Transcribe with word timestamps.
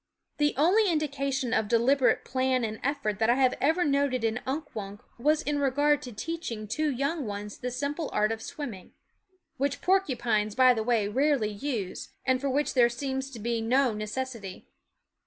*vJT 0.39 0.55
7 0.55 0.55
^. 0.55 0.57
r 0.57 0.63
1/nktJunk 0.63 0.63
SCHOOL 0.63 0.65
Of 0.65 0.71
l/nk 0.71 0.71
The 0.79 0.81
only 0.89 0.91
indication 0.91 1.53
of 1.53 1.67
deliberate 1.67 2.25
plan 2.25 2.63
and 2.63 2.79
effort 2.83 3.19
that 3.19 3.29
I 3.29 3.35
have 3.35 3.53
ever 3.61 3.85
noted 3.85 4.23
in 4.23 4.39
Unk 4.47 4.75
Wunk 4.75 5.01
was 5.19 5.43
in 5.43 5.59
regard 5.59 6.01
to 6.01 6.11
teaching 6.11 6.67
two 6.67 6.89
young 6.89 7.27
ones 7.27 7.59
the 7.59 7.69
simple 7.69 8.09
art 8.11 8.31
of 8.31 8.41
swimming, 8.41 8.93
which 9.57 9.79
porcu 9.81 10.17
pines, 10.17 10.55
by 10.55 10.73
the 10.73 10.81
way, 10.81 11.07
rarely 11.07 11.51
use, 11.51 12.09
and 12.25 12.41
for 12.41 12.49
which 12.49 12.73
there 12.73 12.89
seems 12.89 13.29
to 13.29 13.37
be 13.39 13.61
no 13.61 13.93
necessity. 13.93 14.65